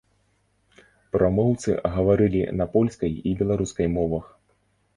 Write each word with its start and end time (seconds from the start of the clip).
Прамоўцы 1.15 1.69
гаварылі 1.97 2.41
на 2.63 2.69
польскай 2.73 3.13
і 3.33 3.37
беларускай 3.43 3.87
мовах. 3.97 4.25